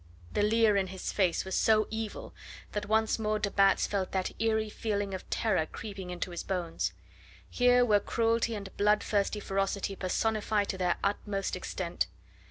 The 0.33 0.41
leer 0.41 0.75
in 0.77 0.87
his 0.87 1.11
face 1.11 1.45
was 1.45 1.53
so 1.53 1.85
evil 1.91 2.33
that 2.71 2.87
once 2.87 3.19
more 3.19 3.37
de 3.37 3.51
Batz 3.51 3.85
felt 3.85 4.11
that 4.13 4.31
eerie 4.39 4.67
feeling 4.67 5.13
of 5.13 5.29
terror 5.29 5.67
creeping 5.67 6.09
into 6.09 6.31
his 6.31 6.41
bones. 6.41 6.91
Here 7.51 7.85
were 7.85 7.99
cruelty 7.99 8.55
and 8.55 8.75
bloodthirsty 8.77 9.39
ferocity 9.39 9.95
personified 9.95 10.69
to 10.69 10.77
their 10.79 10.97
utmost 11.03 11.55
extent. 11.55 12.07